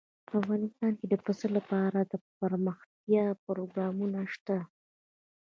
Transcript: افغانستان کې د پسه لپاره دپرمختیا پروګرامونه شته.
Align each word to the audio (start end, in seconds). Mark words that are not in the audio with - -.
افغانستان 0.39 0.91
کې 0.99 1.05
د 1.09 1.13
پسه 1.25 1.47
لپاره 1.57 1.99
دپرمختیا 2.13 3.25
پروګرامونه 3.45 4.19
شته. 4.33 4.57